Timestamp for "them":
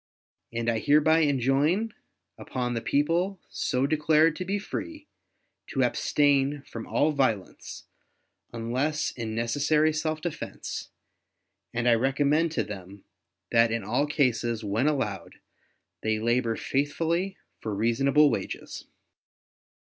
12.63-13.03